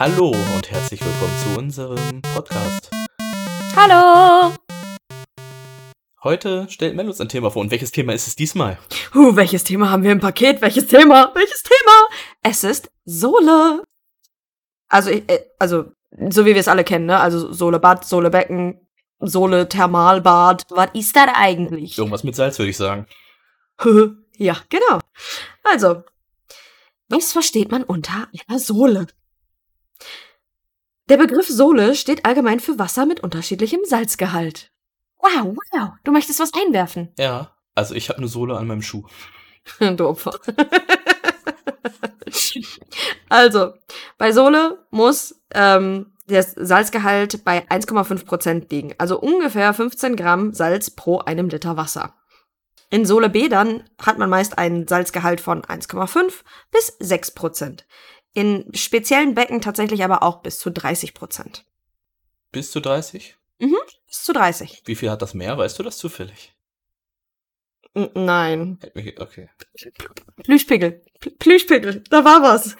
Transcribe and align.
Hallo 0.00 0.28
und 0.28 0.70
herzlich 0.70 0.98
willkommen 1.04 1.36
zu 1.44 1.58
unserem 1.58 2.22
Podcast. 2.22 2.88
Hallo! 3.76 4.54
Heute 6.22 6.66
stellt 6.70 6.96
Mel 6.96 7.06
uns 7.06 7.20
ein 7.20 7.28
Thema 7.28 7.50
vor. 7.50 7.60
Und 7.60 7.70
welches 7.70 7.92
Thema 7.92 8.14
ist 8.14 8.26
es 8.26 8.34
diesmal? 8.34 8.78
Huh, 9.12 9.36
welches 9.36 9.62
Thema 9.62 9.90
haben 9.90 10.02
wir 10.02 10.12
im 10.12 10.20
Paket? 10.20 10.62
Welches 10.62 10.86
Thema? 10.86 11.30
Welches 11.34 11.62
Thema? 11.62 12.08
Es 12.42 12.64
ist 12.64 12.90
Sohle. 13.04 13.84
Also, 14.88 15.10
äh, 15.10 15.44
also 15.58 15.92
so 16.30 16.46
wie 16.46 16.54
wir 16.54 16.60
es 16.60 16.68
alle 16.68 16.84
kennen, 16.84 17.04
ne? 17.04 17.20
Also 17.20 17.52
Sohlebad, 17.52 18.06
Sohlebecken, 18.06 18.80
Sohle 19.18 19.68
Thermalbad. 19.68 20.64
Was 20.70 20.88
ist 20.94 21.14
das 21.14 21.28
eigentlich? 21.34 21.98
Irgendwas 21.98 22.24
mit 22.24 22.34
Salz, 22.34 22.58
würde 22.58 22.70
ich 22.70 22.78
sagen. 22.78 23.06
ja, 24.38 24.56
genau. 24.70 25.00
Also, 25.62 26.04
was 27.10 27.32
versteht 27.32 27.70
man 27.70 27.82
unter 27.82 28.28
einer 28.48 28.58
Sohle? 28.58 29.06
Der 31.10 31.16
Begriff 31.16 31.48
Sohle 31.48 31.96
steht 31.96 32.24
allgemein 32.24 32.60
für 32.60 32.78
Wasser 32.78 33.04
mit 33.04 33.18
unterschiedlichem 33.18 33.80
Salzgehalt. 33.82 34.70
Wow, 35.18 35.56
wow, 35.72 35.88
du 36.04 36.12
möchtest 36.12 36.38
was 36.38 36.52
einwerfen. 36.54 37.08
Ja, 37.18 37.50
also 37.74 37.96
ich 37.96 38.08
habe 38.08 38.18
eine 38.18 38.28
Sohle 38.28 38.56
an 38.56 38.68
meinem 38.68 38.80
Schuh. 38.80 39.02
du 39.80 40.06
Opfer. 40.06 40.38
also, 43.28 43.72
bei 44.18 44.30
Sohle 44.30 44.86
muss 44.92 45.42
ähm, 45.52 46.12
der 46.28 46.44
Salzgehalt 46.44 47.44
bei 47.44 47.66
1,5% 47.66 48.70
liegen. 48.70 48.94
Also 48.98 49.18
ungefähr 49.18 49.74
15 49.74 50.14
Gramm 50.14 50.54
Salz 50.54 50.90
pro 50.90 51.18
einem 51.18 51.48
Liter 51.48 51.76
Wasser. 51.76 52.14
In 52.88 53.04
Sohlebädern 53.04 53.82
hat 54.00 54.18
man 54.18 54.30
meist 54.30 54.58
einen 54.58 54.86
Salzgehalt 54.86 55.40
von 55.40 55.62
1,5 55.62 56.42
bis 56.70 56.96
6 57.00 57.32
In 58.32 58.70
speziellen 58.74 59.34
Becken 59.34 59.60
tatsächlich 59.60 60.04
aber 60.04 60.22
auch 60.22 60.42
bis 60.42 60.58
zu 60.58 60.70
30% 60.70 61.62
Bis 62.52 62.70
zu 62.70 62.80
30? 62.80 63.36
Mhm, 63.58 63.76
bis 64.06 64.24
zu 64.24 64.32
30. 64.32 64.82
Wie 64.86 64.94
viel 64.94 65.10
hat 65.10 65.22
das 65.22 65.34
Meer? 65.34 65.58
Weißt 65.58 65.78
du 65.78 65.82
das 65.82 65.98
zufällig? 65.98 66.54
N 67.94 68.08
nein. 68.14 68.78
Okay. 69.18 69.48
Plüschpickel. 70.44 71.02
Plüschpickel. 71.38 72.04
Da 72.08 72.24
war 72.24 72.42
was. 72.42 72.76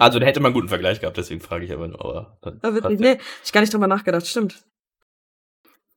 also, 0.00 0.18
da 0.18 0.26
hätte 0.26 0.40
man 0.40 0.48
einen 0.50 0.54
guten 0.54 0.68
Vergleich 0.68 1.00
gehabt, 1.00 1.16
deswegen 1.16 1.40
frage 1.40 1.64
ich 1.64 1.72
aber 1.72 1.88
nur. 1.88 2.04
Aber 2.42 2.56
aber 2.60 2.74
wirklich, 2.74 3.00
nee, 3.00 3.18
ich 3.44 3.52
gar 3.52 3.62
nicht 3.62 3.72
drüber 3.72 3.86
nachgedacht, 3.86 4.26
stimmt. 4.26 4.62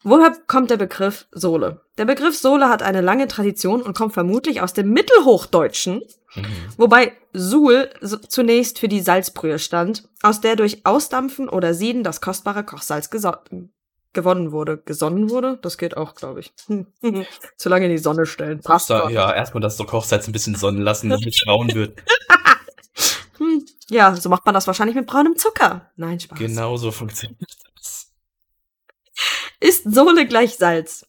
Woher 0.03 0.35
kommt 0.47 0.69
der 0.69 0.77
Begriff 0.77 1.27
Sohle? 1.31 1.81
Der 1.97 2.05
Begriff 2.05 2.37
Sohle 2.37 2.69
hat 2.69 2.83
eine 2.83 3.01
lange 3.01 3.27
Tradition 3.27 3.81
und 3.81 3.95
kommt 3.95 4.13
vermutlich 4.13 4.61
aus 4.61 4.73
dem 4.73 4.91
Mittelhochdeutschen, 4.91 6.01
mhm. 6.35 6.45
wobei 6.77 7.13
Suhl 7.31 7.89
zunächst 8.27 8.79
für 8.79 8.87
die 8.87 9.01
Salzbrühe 9.01 9.59
stand, 9.59 10.09
aus 10.21 10.41
der 10.41 10.55
durch 10.55 10.85
Ausdampfen 10.85 11.47
oder 11.49 11.73
Sieden 11.73 12.03
das 12.03 12.21
kostbare 12.21 12.63
Kochsalz 12.63 13.09
gewonnen 13.09 14.51
wurde. 14.51 14.77
Gesonnen 14.77 15.29
wurde? 15.29 15.57
Das 15.61 15.77
geht 15.77 15.95
auch, 15.95 16.15
glaube 16.15 16.41
ich. 16.41 16.53
Zu 17.57 17.69
lange 17.69 17.85
in 17.85 17.91
die 17.91 17.97
Sonne 17.97 18.25
stellen. 18.25 18.59
Passt 18.59 18.89
da, 18.89 19.09
ja, 19.09 19.33
erstmal 19.33 19.61
das 19.61 19.77
so 19.77 19.85
Kochsalz 19.85 20.27
ein 20.27 20.33
bisschen 20.33 20.55
sonnen 20.55 20.81
lassen, 20.81 21.09
damit 21.09 21.27
es 21.27 21.43
braun 21.45 21.73
wird. 21.73 22.01
Hm, 23.39 23.65
ja, 23.89 24.15
so 24.15 24.29
macht 24.29 24.45
man 24.45 24.53
das 24.53 24.67
wahrscheinlich 24.67 24.95
mit 24.95 25.07
braunem 25.07 25.35
Zucker. 25.35 25.89
Nein, 25.95 26.19
Spaß. 26.19 26.37
Genau 26.37 26.77
so 26.77 26.91
funktioniert 26.91 27.41
das. 27.41 27.72
Ist 29.63 29.93
Sohle 29.93 30.27
gleich 30.27 30.57
Salz? 30.57 31.05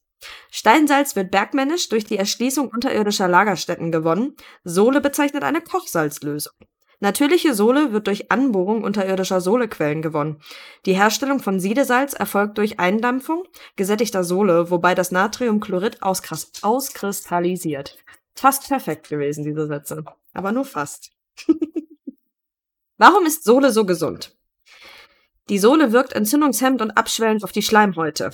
Steinsalz 0.48 1.16
wird 1.16 1.32
bergmännisch 1.32 1.88
durch 1.88 2.04
die 2.04 2.16
Erschließung 2.16 2.68
unterirdischer 2.68 3.26
Lagerstätten 3.26 3.90
gewonnen. 3.90 4.36
Sohle 4.62 5.00
bezeichnet 5.00 5.42
eine 5.42 5.60
Kochsalzlösung. 5.60 6.52
Natürliche 7.00 7.52
Sohle 7.52 7.92
wird 7.92 8.06
durch 8.06 8.30
Anbohrung 8.30 8.84
unterirdischer 8.84 9.40
Sohlequellen 9.40 10.02
gewonnen. 10.02 10.40
Die 10.86 10.94
Herstellung 10.94 11.40
von 11.40 11.58
Siedesalz 11.58 12.14
erfolgt 12.14 12.56
durch 12.58 12.78
Eindampfung 12.78 13.42
gesättigter 13.74 14.22
Sohle, 14.22 14.70
wobei 14.70 14.94
das 14.94 15.10
Natriumchlorid 15.10 16.04
auskristallisiert. 16.04 17.98
Fast 18.36 18.68
perfekt 18.68 19.08
gewesen, 19.08 19.42
diese 19.42 19.66
Sätze. 19.66 20.04
Aber 20.32 20.52
nur 20.52 20.64
fast. 20.64 21.10
Warum 22.98 23.26
ist 23.26 23.42
Sohle 23.42 23.72
so 23.72 23.84
gesund? 23.84 24.36
Die 25.48 25.58
Sohle 25.58 25.92
wirkt 25.92 26.12
entzündungshemmend 26.14 26.80
und 26.80 26.92
abschwellend 26.92 27.44
auf 27.44 27.52
die 27.52 27.62
Schleimhäute. 27.62 28.30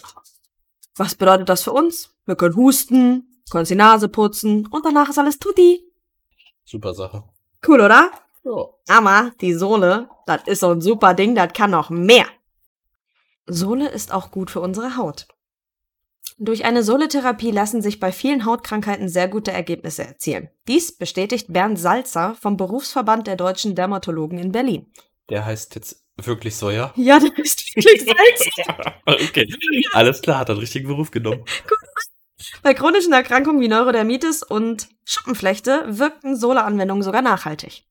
Was 0.97 1.15
bedeutet 1.15 1.49
das 1.49 1.63
für 1.63 1.73
uns? 1.73 2.15
Wir 2.27 2.37
können 2.37 2.57
husten, 2.57 3.43
können 3.51 3.65
die 3.65 3.75
Nase 3.75 4.09
putzen 4.09 4.67
und 4.69 4.85
danach 4.85 5.09
ist 5.09 5.19
alles 5.19 5.39
tutti. 5.39 5.83
Super 6.65 6.95
Sache. 6.95 7.25
Cool, 7.67 7.81
oder? 7.81 8.11
Ja. 8.45 8.67
Aber 8.89 9.33
die 9.41 9.55
Sohle, 9.55 10.09
das 10.27 10.43
ist 10.47 10.61
so 10.61 10.71
ein 10.71 10.81
super 10.81 11.15
Ding, 11.15 11.35
das 11.35 11.53
kann 11.53 11.73
noch 11.73 11.91
mehr. 11.91 12.27
Sohle 13.47 13.89
ist 13.89 14.13
auch 14.13 14.31
gut 14.31 14.51
für 14.51 14.61
unsere 14.61 14.97
Haut. 14.97 15.27
Durch 16.39 16.65
eine 16.65 16.83
Soletherapie 16.83 17.51
lassen 17.51 17.83
sich 17.83 18.01
bei 18.01 18.13
vielen 18.13 18.47
Hautkrankheiten 18.47 19.09
sehr 19.09 19.29
gute 19.29 19.53
Ergebnisse 19.53 20.05
erzielen. 20.05 20.49
Dies 20.69 20.97
bestätigt 20.97 21.53
Bernd 21.53 21.79
Salzer 21.79 22.35
vom 22.35 22.57
Berufsverband 22.57 23.27
der 23.27 23.37
deutschen 23.37 23.75
Dermatologen 23.75 24.39
in 24.39 24.53
Berlin. 24.53 24.91
Der 25.29 25.45
heißt 25.45 25.75
jetzt 25.75 26.03
wirklich 26.27 26.57
so, 26.57 26.71
ja? 26.71 26.93
Ja, 26.97 27.19
der 27.19 27.31
heißt 27.37 27.77
wirklich 27.77 28.03
Salzer. 28.55 28.95
okay, 29.07 29.49
alles 29.93 30.21
klar, 30.21 30.41
hat 30.41 30.51
einen 30.51 30.61
richtigen 30.61 30.89
Beruf 30.89 31.11
genommen. 31.11 31.45
Bei 32.63 32.75
chronischen 32.75 33.13
Erkrankungen 33.13 33.61
wie 33.61 33.69
Neurodermitis 33.69 34.43
und 34.43 34.89
Schuppenflechte 35.05 35.85
wirken 35.89 36.37
Soleanwendungen 36.37 37.03
sogar 37.03 37.23
nachhaltig. 37.23 37.85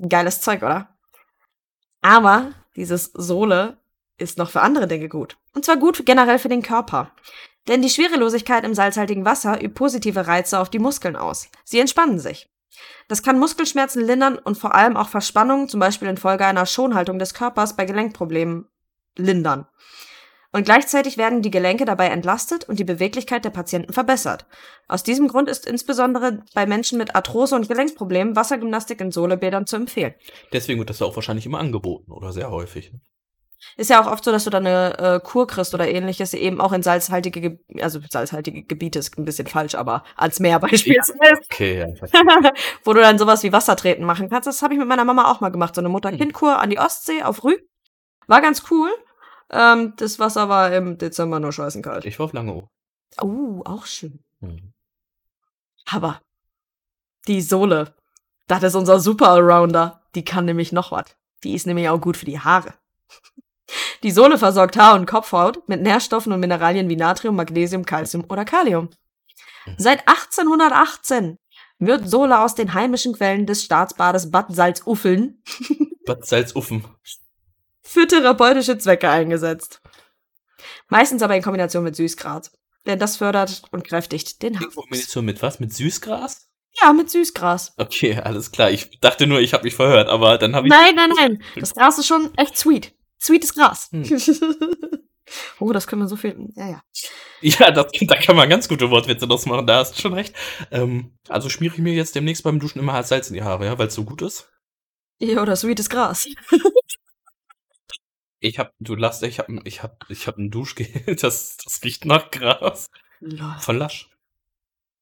Geiles 0.00 0.40
Zeug, 0.40 0.62
oder? 0.62 0.96
Aber 2.00 2.52
dieses 2.76 3.10
Sohle 3.14 3.78
ist 4.18 4.38
noch 4.38 4.50
für 4.50 4.60
andere 4.60 4.86
Dinge 4.86 5.08
gut. 5.08 5.36
Und 5.54 5.64
zwar 5.64 5.76
gut 5.76 6.04
generell 6.06 6.38
für 6.38 6.48
den 6.48 6.62
Körper. 6.62 7.12
Denn 7.68 7.82
die 7.82 7.90
Schwerelosigkeit 7.90 8.64
im 8.64 8.74
salzhaltigen 8.74 9.24
Wasser 9.24 9.56
übt 9.62 9.74
positive 9.74 10.26
Reize 10.26 10.58
auf 10.58 10.70
die 10.70 10.78
Muskeln 10.78 11.16
aus. 11.16 11.48
Sie 11.64 11.78
entspannen 11.78 12.18
sich. 12.18 12.48
Das 13.08 13.22
kann 13.22 13.38
Muskelschmerzen 13.38 14.04
lindern 14.04 14.38
und 14.38 14.58
vor 14.58 14.74
allem 14.74 14.96
auch 14.96 15.08
Verspannungen, 15.08 15.68
zum 15.68 15.80
Beispiel 15.80 16.08
infolge 16.08 16.44
einer 16.46 16.66
Schonhaltung 16.66 17.18
des 17.18 17.34
Körpers 17.34 17.76
bei 17.76 17.84
Gelenkproblemen, 17.84 18.66
lindern. 19.16 19.66
Und 20.50 20.64
gleichzeitig 20.64 21.18
werden 21.18 21.42
die 21.42 21.50
Gelenke 21.50 21.84
dabei 21.84 22.08
entlastet 22.08 22.64
und 22.68 22.78
die 22.78 22.84
Beweglichkeit 22.84 23.44
der 23.44 23.50
Patienten 23.50 23.92
verbessert. 23.92 24.46
Aus 24.88 25.02
diesem 25.02 25.28
Grund 25.28 25.48
ist 25.48 25.66
insbesondere 25.66 26.42
bei 26.54 26.64
Menschen 26.64 26.96
mit 26.96 27.14
Arthrose 27.14 27.54
und 27.54 27.68
Gelenkproblemen 27.68 28.34
Wassergymnastik 28.34 29.00
in 29.00 29.12
Sohlebädern 29.12 29.66
zu 29.66 29.76
empfehlen. 29.76 30.14
Deswegen 30.52 30.78
wird 30.78 30.88
das 30.88 31.02
auch 31.02 31.16
wahrscheinlich 31.16 31.44
immer 31.44 31.58
angeboten 31.58 32.12
oder 32.12 32.32
sehr 32.32 32.50
häufig. 32.50 32.92
Ist 33.76 33.90
ja 33.90 34.02
auch 34.02 34.10
oft 34.10 34.24
so, 34.24 34.32
dass 34.32 34.44
du 34.44 34.50
dann 34.50 34.66
eine 34.66 34.98
äh, 34.98 35.20
Kur 35.20 35.46
kriegst 35.46 35.74
oder 35.74 35.88
ähnliches, 35.88 36.34
eben 36.34 36.60
auch 36.60 36.72
in 36.72 36.82
salzhaltige, 36.82 37.40
Ge 37.40 37.58
also 37.82 38.00
salzhaltige 38.08 38.62
Gebiete 38.62 38.98
ist 38.98 39.16
ein 39.18 39.24
bisschen 39.24 39.46
falsch, 39.46 39.74
aber 39.74 40.04
ans 40.16 40.40
Meer 40.40 40.58
beispielsweise. 40.60 41.14
Okay, 41.44 41.80
ja. 41.80 41.88
Wo 42.84 42.92
du 42.92 43.00
dann 43.00 43.18
sowas 43.18 43.42
wie 43.42 43.52
Wassertreten 43.52 44.04
machen 44.04 44.28
kannst. 44.28 44.46
Das 44.46 44.62
habe 44.62 44.74
ich 44.74 44.80
mit 44.80 44.88
meiner 44.88 45.04
Mama 45.04 45.30
auch 45.30 45.40
mal 45.40 45.50
gemacht. 45.50 45.74
So 45.74 45.80
eine 45.80 45.88
Mutter-Kind-Kur 45.88 46.58
an 46.58 46.70
die 46.70 46.78
Ostsee 46.78 47.22
auf 47.22 47.44
Rü. 47.44 47.56
War 48.26 48.40
ganz 48.40 48.62
cool. 48.70 48.90
Ähm, 49.50 49.94
das 49.96 50.18
Wasser 50.18 50.48
war 50.48 50.72
im 50.72 50.98
Dezember 50.98 51.40
nur 51.40 51.52
scheißen 51.52 51.82
kalt. 51.82 52.04
Ich 52.04 52.18
war 52.18 52.26
auf 52.26 52.32
Langeoog. 52.32 52.68
Oh, 53.20 53.62
auch 53.64 53.86
schön. 53.86 54.22
Mhm. 54.40 54.72
Aber 55.86 56.20
die 57.26 57.40
Sohle, 57.40 57.94
das 58.46 58.62
ist 58.62 58.74
unser 58.74 59.00
Super 59.00 59.30
Allrounder. 59.30 60.02
Die 60.14 60.24
kann 60.24 60.44
nämlich 60.44 60.72
noch 60.72 60.92
was. 60.92 61.16
Die 61.44 61.54
ist 61.54 61.66
nämlich 61.66 61.88
auch 61.88 62.00
gut 62.00 62.16
für 62.16 62.26
die 62.26 62.40
Haare. 62.40 62.74
Die 64.02 64.10
Sohle 64.10 64.38
versorgt 64.38 64.76
Haar- 64.76 64.94
und 64.94 65.06
Kopfhaut 65.06 65.68
mit 65.68 65.82
Nährstoffen 65.82 66.32
und 66.32 66.40
Mineralien 66.40 66.88
wie 66.88 66.96
Natrium, 66.96 67.36
Magnesium, 67.36 67.84
Calcium 67.84 68.24
oder 68.28 68.44
Kalium. 68.44 68.90
Seit 69.76 70.06
1818 70.08 71.38
wird 71.78 72.08
Sohle 72.08 72.40
aus 72.40 72.54
den 72.54 72.74
heimischen 72.74 73.14
Quellen 73.14 73.46
des 73.46 73.64
Staatsbades 73.64 74.30
Bad 74.30 74.54
Salzuffeln 74.54 75.42
Bad 76.06 76.26
Salzuffen 76.26 76.84
für 77.82 78.06
therapeutische 78.06 78.78
Zwecke 78.78 79.08
eingesetzt. 79.08 79.80
Meistens 80.88 81.22
aber 81.22 81.36
in 81.36 81.42
Kombination 81.42 81.84
mit 81.84 81.96
Süßgras. 81.96 82.52
Denn 82.86 82.98
das 82.98 83.16
fördert 83.16 83.62
und 83.70 83.84
kräftigt 83.84 84.42
den 84.42 84.56
Haarwuchs. 84.56 84.74
In 84.76 84.82
Kombination 84.82 85.24
mit 85.24 85.42
was? 85.42 85.60
Mit 85.60 85.72
Süßgras? 85.72 86.48
Ja, 86.80 86.92
mit 86.92 87.10
Süßgras. 87.10 87.74
Okay, 87.76 88.16
alles 88.16 88.52
klar. 88.52 88.70
Ich 88.70 89.00
dachte 89.00 89.26
nur, 89.26 89.40
ich 89.40 89.52
habe 89.52 89.64
mich 89.64 89.74
verhört, 89.74 90.08
aber 90.08 90.38
dann 90.38 90.54
habe 90.54 90.68
ich. 90.68 90.72
Nein, 90.72 90.94
nein, 90.94 91.10
nein. 91.16 91.42
Das 91.56 91.74
Gras 91.74 91.98
ist 91.98 92.06
schon 92.06 92.30
echt 92.36 92.56
sweet. 92.56 92.94
Sweetes 93.20 93.54
Gras. 93.54 93.90
Hm. 93.90 94.04
oh, 95.60 95.72
das 95.72 95.86
können 95.86 96.02
wir 96.02 96.08
so 96.08 96.16
viel. 96.16 96.48
Ja, 96.54 96.68
ja. 96.68 96.82
Ja, 97.40 97.70
das, 97.70 97.86
da 98.00 98.16
kann 98.16 98.36
man 98.36 98.48
ganz 98.48 98.68
gute 98.68 98.90
Wortwitze 98.90 99.28
draus 99.28 99.46
machen, 99.46 99.66
da 99.66 99.78
hast 99.78 99.96
du 99.96 100.00
schon 100.00 100.14
recht. 100.14 100.34
Ähm, 100.70 101.12
also 101.28 101.48
schmiere 101.48 101.74
ich 101.74 101.80
mir 101.80 101.94
jetzt 101.94 102.14
demnächst 102.14 102.42
beim 102.42 102.58
Duschen 102.58 102.80
immer 102.80 102.92
halt 102.92 103.06
Salz 103.06 103.28
in 103.28 103.34
die 103.34 103.42
Haare, 103.42 103.66
ja, 103.66 103.78
weil 103.78 103.88
es 103.88 103.94
so 103.94 104.04
gut 104.04 104.22
ist. 104.22 104.50
Ja, 105.20 105.42
oder 105.42 105.56
sweetes 105.56 105.88
Gras. 105.88 106.28
ich 108.40 108.58
hab, 108.58 108.72
du 108.78 108.94
lachst, 108.94 109.22
ich 109.22 109.38
hab, 109.38 109.48
ich 109.64 109.82
hab, 109.82 110.04
ich 110.08 110.26
hab 110.26 110.38
ein 110.38 110.50
Duschgel, 110.50 110.86
das, 111.20 111.56
das 111.58 111.80
riecht 111.82 112.04
nach 112.04 112.30
Gras. 112.30 112.90
Lol. 113.20 113.56
Von 113.60 113.78
Lasch. 113.78 114.08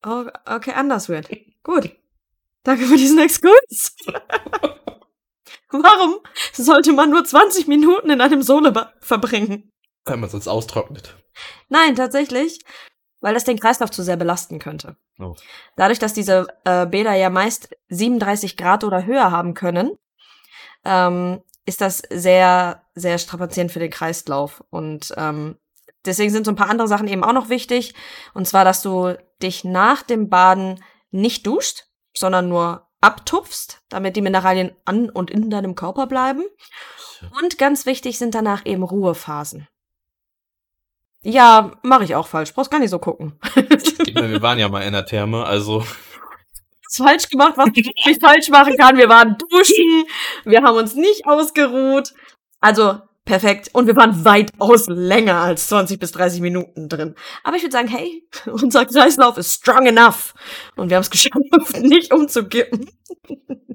Oh, 0.05 0.25
okay, 0.47 0.73
anders 0.73 1.09
wird. 1.09 1.29
Gut. 1.62 1.91
Danke 2.62 2.87
für 2.87 2.97
diesen 2.97 3.19
Exkurs. 3.19 3.97
Warum 5.82 6.20
sollte 6.52 6.93
man 6.93 7.11
nur 7.11 7.25
20 7.25 7.67
Minuten 7.67 8.11
in 8.11 8.20
einem 8.20 8.43
Solebad 8.43 8.93
verbringen? 9.00 9.73
Weil 10.05 10.17
man 10.17 10.31
sonst 10.31 10.49
austrocknet. 10.49 11.17
Nein, 11.69 11.96
tatsächlich, 11.96 12.61
weil 13.20 13.34
das 13.34 13.44
den 13.44 13.58
Kreislauf 13.58 13.90
zu 13.90 14.02
sehr 14.02 14.17
belasten 14.17 14.58
könnte. 14.58 14.96
Oh. 15.19 15.34
Dadurch, 15.76 15.99
dass 15.99 16.14
diese 16.14 16.46
äh, 16.64 16.87
Bäder 16.87 17.14
ja 17.14 17.31
meist 17.31 17.70
37 17.88 18.56
Grad 18.56 18.84
oder 18.84 19.05
höher 19.05 19.31
haben 19.31 19.55
können, 19.55 19.96
ähm, 20.84 21.43
ist 21.64 21.81
das 21.81 22.02
sehr, 22.11 22.82
sehr 22.94 23.19
strapazierend 23.19 23.73
für 23.73 23.81
den 23.81 23.90
Kreislauf. 23.90 24.62
Und 24.70 25.12
ähm, 25.17 25.56
deswegen 26.05 26.31
sind 26.31 26.44
so 26.44 26.52
ein 26.52 26.56
paar 26.56 26.70
andere 26.70 26.88
Sachen 26.88 27.08
eben 27.08 27.25
auch 27.25 27.32
noch 27.32 27.49
wichtig. 27.49 27.94
Und 28.34 28.46
zwar, 28.46 28.64
dass 28.64 28.82
du 28.82 29.17
dich 29.43 29.64
nach 29.64 30.02
dem 30.02 30.28
Baden 30.28 30.82
nicht 31.11 31.46
duscht, 31.46 31.87
sondern 32.14 32.49
nur 32.49 32.86
abtupfst, 33.01 33.81
damit 33.89 34.17
die 34.17 34.23
Mineralien 34.23 34.73
an 34.85 35.11
und 35.11 35.31
in 35.31 35.51
deinem 35.51 35.75
Körper 35.75 36.07
bleiben. 36.07 36.45
Und 37.41 37.59
ganz 37.59 37.87
wichtig 37.87 38.19
sind 38.19 38.35
danach 38.35 38.67
eben 38.67 38.83
Ruhephasen. 38.83 39.69
Ja, 41.23 41.73
mache 41.83 42.05
ich 42.05 42.15
auch 42.15 42.27
falsch. 42.27 42.55
Brauchst 42.55 42.71
gar 42.71 42.79
nicht 42.79 42.91
so 42.91 42.99
gucken. 42.99 43.39
Meine, 44.15 44.31
wir 44.31 44.43
waren 44.43 44.59
ja 44.59 44.69
mal 44.69 44.83
in 44.83 44.93
der 44.93 45.07
Therme, 45.07 45.45
also 45.45 45.85
Was 46.87 46.97
falsch 46.97 47.29
gemacht, 47.29 47.55
was 47.57 47.71
ich 47.75 47.91
nicht 48.07 48.23
falsch 48.23 48.49
machen 48.49 48.77
kann. 48.77 48.97
Wir 48.97 49.09
waren 49.09 49.37
duschen, 49.39 50.05
wir 50.45 50.63
haben 50.63 50.77
uns 50.77 50.95
nicht 50.95 51.27
ausgeruht. 51.27 52.15
Also 52.61 53.01
perfekt. 53.26 53.69
Und 53.75 53.87
wir 53.87 53.96
waren 53.96 54.25
weitaus 54.25 54.87
länger 54.87 55.37
als 55.37 55.69
20 55.69 56.00
bis 56.00 56.12
30 56.12 56.40
Minuten 56.40 56.88
drin. 56.88 57.14
Aber 57.44 57.56
ich 57.56 57.62
würde 57.62 57.73
sagen, 57.73 57.88
hey, 57.88 58.26
unser 58.46 58.87
Kreislauf 58.87 59.37
ist 59.37 59.52
strong 59.52 59.87
enough. 59.87 60.32
Und 60.76 60.88
wir 60.88 60.96
haben 60.96 61.02
es 61.02 61.11
geschafft, 61.11 61.78
nicht 61.78 62.14
umzukippen. 62.14 62.90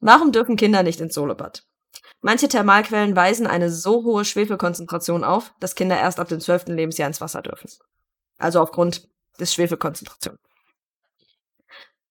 Warum 0.00 0.32
dürfen 0.32 0.56
Kinder 0.56 0.82
nicht 0.82 1.00
ins 1.00 1.14
Solebad? 1.14 1.64
Manche 2.22 2.48
Thermalquellen 2.48 3.14
weisen 3.14 3.46
eine 3.46 3.70
so 3.70 4.04
hohe 4.04 4.24
Schwefelkonzentration 4.24 5.22
auf, 5.22 5.52
dass 5.60 5.74
Kinder 5.74 5.98
erst 5.98 6.18
ab 6.18 6.28
dem 6.28 6.40
12. 6.40 6.68
Lebensjahr 6.68 7.08
ins 7.08 7.20
Wasser 7.20 7.42
dürfen. 7.42 7.68
Also 8.38 8.60
aufgrund 8.60 9.08
des 9.38 9.52
Schwefelkonzentration. 9.52 10.36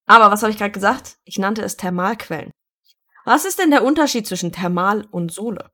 Aber 0.06 0.32
was 0.32 0.44
habe 0.44 0.52
ich 0.52 0.58
gerade 0.58 0.72
gesagt? 0.72 1.18
Ich 1.24 1.40
nannte 1.40 1.64
es 1.64 1.78
Thermalquellen. 1.78 2.52
Was 3.26 3.46
ist 3.46 3.58
denn 3.58 3.72
der 3.72 3.84
Unterschied 3.84 4.28
zwischen 4.28 4.52
Thermal 4.52 5.08
und 5.10 5.32
Sole? 5.32 5.72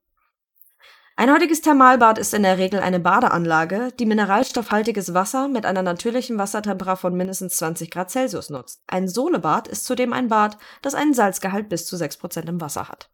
Ein 1.22 1.32
heutiges 1.32 1.62
Thermalbad 1.62 2.18
ist 2.18 2.34
in 2.34 2.42
der 2.42 2.58
Regel 2.58 2.80
eine 2.80 3.00
Badeanlage, 3.00 3.94
die 4.00 4.08
mineralstoffhaltiges 4.08 5.14
Wasser 5.14 5.48
mit 5.50 5.68
einer 5.68 5.84
natürlichen 5.84 6.40
Wassertemperatur 6.40 6.98
von 6.98 7.14
mindestens 7.16 7.58
20 7.58 7.92
Grad 7.92 8.10
Celsius 8.10 8.50
nutzt. 8.50 8.82
Ein 8.88 9.08
Solebad 9.08 9.68
ist 9.68 9.86
zudem 9.86 10.14
ein 10.14 10.30
Bad, 10.30 10.58
das 10.82 10.96
einen 10.96 11.14
Salzgehalt 11.14 11.70
bis 11.70 11.86
zu 11.86 11.96
6% 11.96 12.50
im 12.50 12.60
Wasser 12.60 12.90
hat. 12.90 13.12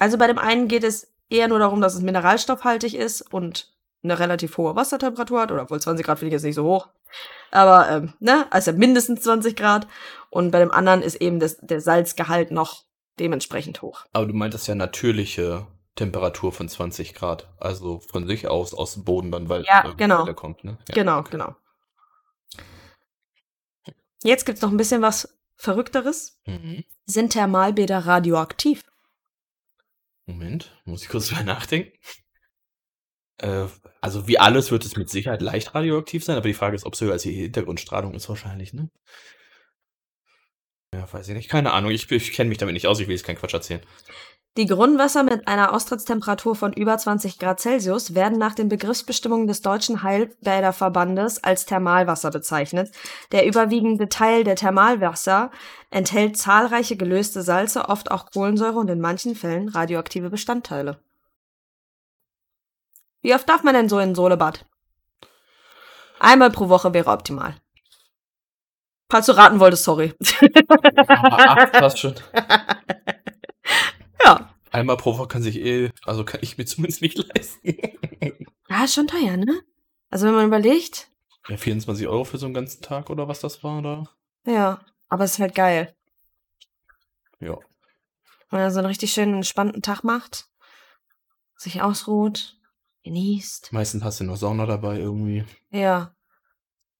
Also 0.00 0.18
bei 0.18 0.26
dem 0.26 0.38
einen 0.38 0.66
geht 0.66 0.82
es 0.82 1.06
eher 1.30 1.46
nur 1.46 1.60
darum, 1.60 1.80
dass 1.80 1.94
es 1.94 2.02
mineralstoffhaltig 2.02 2.96
ist 2.96 3.32
und 3.32 3.72
eine 4.02 4.18
relativ 4.18 4.56
hohe 4.56 4.74
Wassertemperatur 4.74 5.40
hat, 5.40 5.52
oder 5.52 5.62
obwohl 5.62 5.80
20 5.80 6.04
Grad 6.04 6.18
finde 6.18 6.30
ich 6.30 6.32
jetzt 6.32 6.44
nicht 6.44 6.56
so 6.56 6.64
hoch. 6.64 6.88
Aber, 7.52 7.88
ähm, 7.88 8.14
ne, 8.18 8.48
also 8.50 8.72
mindestens 8.72 9.20
20 9.20 9.54
Grad. 9.54 9.86
Und 10.28 10.50
bei 10.50 10.58
dem 10.58 10.72
anderen 10.72 11.02
ist 11.02 11.20
eben 11.20 11.38
das, 11.38 11.58
der 11.58 11.80
Salzgehalt 11.80 12.50
noch 12.50 12.82
dementsprechend 13.20 13.80
hoch. 13.80 14.06
Aber 14.12 14.26
du 14.26 14.34
meintest 14.34 14.66
ja 14.66 14.74
natürliche 14.74 15.68
Temperatur 15.98 16.52
von 16.52 16.68
20 16.68 17.12
Grad. 17.14 17.52
Also 17.58 17.98
von 18.00 18.26
sich 18.26 18.46
aus, 18.48 18.72
aus 18.72 18.94
dem 18.94 19.04
Boden 19.04 19.30
dann, 19.30 19.48
weil 19.48 19.64
Ja, 19.64 19.90
äh, 19.90 19.94
genau. 19.96 20.24
der 20.24 20.34
kommt, 20.34 20.64
ne? 20.64 20.78
Ja. 20.88 20.94
Genau, 20.94 21.22
genau. 21.24 21.56
Jetzt 24.22 24.46
gibt's 24.46 24.62
noch 24.62 24.70
ein 24.70 24.76
bisschen 24.76 25.02
was 25.02 25.36
Verrückteres. 25.56 26.40
Mhm. 26.46 26.84
Sind 27.06 27.32
Thermalbäder 27.32 27.98
radioaktiv? 28.06 28.84
Moment, 30.26 30.80
muss 30.84 31.02
ich 31.02 31.08
kurz 31.08 31.26
drüber 31.28 31.42
nachdenken. 31.42 31.92
Äh, 33.38 33.66
also 34.00 34.28
wie 34.28 34.38
alles 34.38 34.70
wird 34.70 34.84
es 34.84 34.96
mit 34.96 35.10
Sicherheit 35.10 35.42
leicht 35.42 35.74
radioaktiv 35.74 36.24
sein, 36.24 36.36
aber 36.36 36.48
die 36.48 36.54
Frage 36.54 36.76
ist, 36.76 36.86
ob 36.86 36.94
es 36.94 37.00
höher 37.00 37.12
als 37.12 37.22
die 37.22 37.32
Hintergrundstrahlung 37.32 38.14
ist 38.14 38.28
wahrscheinlich, 38.28 38.72
ne? 38.72 38.88
Ja, 40.94 41.12
weiß 41.12 41.28
ich 41.28 41.34
nicht. 41.34 41.50
Keine 41.50 41.72
Ahnung. 41.72 41.90
Ich, 41.90 42.10
ich 42.10 42.32
kenne 42.32 42.48
mich 42.48 42.58
damit 42.58 42.72
nicht 42.72 42.86
aus. 42.86 42.98
Ich 43.00 43.08
will 43.08 43.14
jetzt 43.14 43.24
keinen 43.24 43.36
Quatsch 43.36 43.52
erzählen. 43.52 43.82
Die 44.56 44.66
Grundwasser 44.66 45.22
mit 45.22 45.46
einer 45.46 45.72
Austrittstemperatur 45.72 46.56
von 46.56 46.72
über 46.72 46.98
20 46.98 47.38
Grad 47.38 47.60
Celsius 47.60 48.14
werden 48.14 48.38
nach 48.38 48.54
den 48.54 48.68
Begriffsbestimmungen 48.68 49.46
des 49.46 49.62
Deutschen 49.62 50.02
Heilbäderverbandes 50.02 51.44
als 51.44 51.64
Thermalwasser 51.64 52.30
bezeichnet. 52.30 52.90
Der 53.30 53.46
überwiegende 53.46 54.08
Teil 54.08 54.42
der 54.42 54.56
Thermalwasser 54.56 55.52
enthält 55.90 56.36
zahlreiche 56.36 56.96
gelöste 56.96 57.42
Salze, 57.42 57.88
oft 57.88 58.10
auch 58.10 58.32
Kohlensäure 58.32 58.78
und 58.78 58.90
in 58.90 59.00
manchen 59.00 59.36
Fällen 59.36 59.68
radioaktive 59.68 60.28
Bestandteile. 60.28 60.98
Wie 63.20 63.34
oft 63.34 63.48
darf 63.48 63.62
man 63.62 63.74
denn 63.74 63.88
so 63.88 63.98
in 64.00 64.14
Solebad? 64.14 64.66
Einmal 66.18 66.50
pro 66.50 66.68
Woche 66.68 66.92
wäre 66.94 67.10
optimal. 67.10 67.54
Falls 69.10 69.26
du 69.26 69.32
raten 69.32 69.60
wolltest, 69.60 69.84
sorry. 69.84 70.14
Ach, 70.68 71.72
passt 71.72 71.98
schon. 71.98 72.14
Einmal 74.78 74.96
pro 74.96 75.16
Woche 75.18 75.28
kann 75.28 75.42
sich 75.42 75.56
eh, 75.56 75.90
also 76.04 76.24
kann 76.24 76.40
ich 76.42 76.56
mir 76.58 76.64
zumindest 76.66 77.02
nicht 77.02 77.18
leisten. 77.18 77.76
Ja, 78.68 78.84
ist 78.84 78.94
schon 78.94 79.06
teuer, 79.06 79.36
ne? 79.36 79.60
Also 80.10 80.26
wenn 80.26 80.34
man 80.34 80.46
überlegt, 80.46 81.10
Ja, 81.48 81.56
24 81.56 82.06
Euro 82.08 82.24
für 82.24 82.38
so 82.38 82.46
einen 82.46 82.54
ganzen 82.54 82.82
Tag 82.82 83.10
oder 83.10 83.28
was 83.28 83.40
das 83.40 83.62
war, 83.64 83.78
oder? 83.78 84.08
ja, 84.46 84.80
aber 85.08 85.24
es 85.24 85.32
ist 85.32 85.38
halt 85.40 85.54
geil. 85.54 85.94
Ja. 87.40 87.56
Wenn 88.50 88.60
man 88.60 88.70
so 88.72 88.78
einen 88.78 88.86
richtig 88.88 89.12
schönen, 89.12 89.34
entspannten 89.34 89.82
Tag 89.82 90.04
macht, 90.04 90.48
sich 91.56 91.82
ausruht, 91.82 92.56
genießt. 93.04 93.72
Meistens 93.72 94.02
hast 94.04 94.20
du 94.20 94.24
noch 94.24 94.36
Sauna 94.36 94.64
dabei 94.66 94.98
irgendwie. 94.98 95.44
Ja. 95.70 96.14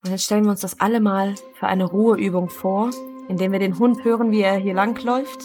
Und 0.04 0.10
jetzt 0.10 0.24
stellen 0.24 0.44
wir 0.44 0.50
uns 0.50 0.60
das 0.60 0.80
alle 0.80 1.00
mal 1.00 1.34
für 1.54 1.66
eine 1.66 1.84
Ruheübung 1.84 2.48
vor, 2.50 2.90
indem 3.28 3.52
wir 3.52 3.58
den 3.58 3.78
Hund 3.78 4.04
hören, 4.04 4.30
wie 4.30 4.42
er 4.42 4.56
hier 4.58 4.74
langläuft. 4.74 5.40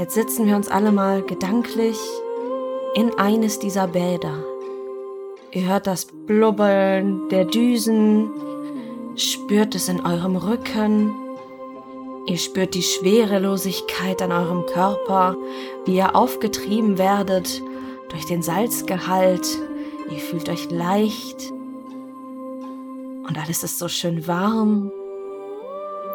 Jetzt 0.00 0.14
sitzen 0.14 0.46
wir 0.46 0.56
uns 0.56 0.68
alle 0.68 0.92
mal 0.92 1.20
gedanklich 1.20 1.98
in 2.94 3.12
eines 3.18 3.58
dieser 3.58 3.86
Bäder. 3.86 4.42
Ihr 5.52 5.68
hört 5.68 5.86
das 5.86 6.06
Blubbeln 6.06 7.28
der 7.28 7.44
Düsen, 7.44 8.30
spürt 9.14 9.74
es 9.74 9.90
in 9.90 10.00
eurem 10.00 10.36
Rücken. 10.36 11.14
Ihr 12.26 12.38
spürt 12.38 12.72
die 12.72 12.82
Schwerelosigkeit 12.82 14.22
an 14.22 14.32
eurem 14.32 14.64
Körper, 14.64 15.36
wie 15.84 15.96
ihr 15.96 16.16
aufgetrieben 16.16 16.96
werdet 16.96 17.60
durch 18.08 18.24
den 18.24 18.40
Salzgehalt. 18.40 19.46
Ihr 20.10 20.18
fühlt 20.18 20.48
euch 20.48 20.70
leicht 20.70 21.52
und 23.28 23.38
alles 23.38 23.62
ist 23.64 23.78
so 23.78 23.88
schön 23.88 24.26
warm. 24.26 24.90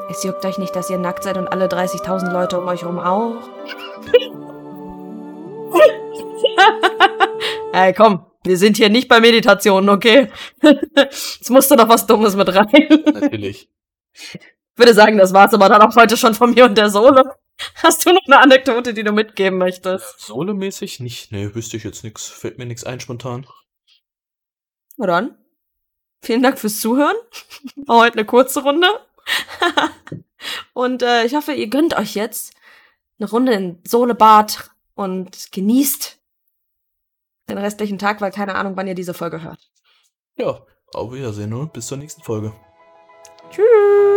Es 0.09 0.23
juckt 0.23 0.45
euch 0.45 0.57
nicht, 0.57 0.75
dass 0.75 0.89
ihr 0.89 0.97
nackt 0.97 1.23
seid 1.23 1.37
und 1.37 1.47
alle 1.47 1.67
30.000 1.67 2.31
Leute 2.31 2.59
um 2.59 2.67
euch 2.67 2.81
herum 2.81 2.99
auch. 2.99 3.41
Ey, 7.73 7.93
komm, 7.93 8.25
wir 8.43 8.57
sind 8.57 8.77
hier 8.77 8.89
nicht 8.89 9.07
bei 9.07 9.19
Meditationen, 9.19 9.89
okay? 9.89 10.31
Jetzt 10.61 11.49
musst 11.49 11.71
du 11.71 11.75
noch 11.75 11.89
was 11.89 12.05
Dummes 12.05 12.35
mit 12.35 12.53
rein. 12.53 13.03
Natürlich. 13.13 13.69
Ich 14.13 14.77
würde 14.77 14.93
sagen, 14.93 15.17
das 15.17 15.33
war's 15.33 15.53
aber 15.53 15.69
dann 15.69 15.81
auch 15.81 15.95
heute 15.95 16.17
schon 16.17 16.35
von 16.35 16.53
mir 16.53 16.65
und 16.65 16.77
der 16.77 16.89
Sohle. 16.89 17.35
Hast 17.75 18.05
du 18.05 18.13
noch 18.13 18.25
eine 18.27 18.39
Anekdote, 18.39 18.93
die 18.93 19.03
du 19.03 19.11
mitgeben 19.11 19.57
möchtest? 19.57 20.19
Solo-mäßig 20.19 20.99
nicht. 20.99 21.31
Nee, 21.31 21.55
wüsste 21.55 21.77
ich 21.77 21.83
jetzt 21.83 22.03
nix. 22.03 22.27
Fällt 22.27 22.57
mir 22.57 22.65
nix 22.65 22.83
ein 22.83 22.99
spontan. 22.99 23.47
Na 24.97 25.07
dann. 25.07 25.37
Vielen 26.21 26.43
Dank 26.43 26.59
fürs 26.59 26.79
Zuhören. 26.79 27.15
War 27.85 27.99
heute 27.99 28.17
eine 28.17 28.25
kurze 28.25 28.61
Runde. 28.61 28.87
und 30.73 31.01
äh, 31.01 31.25
ich 31.25 31.35
hoffe, 31.35 31.53
ihr 31.53 31.67
gönnt 31.67 31.97
euch 31.97 32.15
jetzt 32.15 32.53
eine 33.19 33.29
Runde 33.29 33.53
in 33.53 33.79
Solebad 33.85 34.69
und 34.95 35.51
genießt 35.51 36.19
den 37.49 37.57
restlichen 37.57 37.97
Tag, 37.97 38.21
weil 38.21 38.31
keine 38.31 38.55
Ahnung, 38.55 38.75
wann 38.75 38.87
ihr 38.87 38.95
diese 38.95 39.13
Folge 39.13 39.41
hört. 39.41 39.69
Ja, 40.35 40.59
auf 40.93 41.13
Wiedersehen, 41.13 41.49
ne? 41.49 41.69
Bis 41.71 41.87
zur 41.87 41.97
nächsten 41.97 42.23
Folge. 42.23 42.53
Tschüss. 43.51 44.14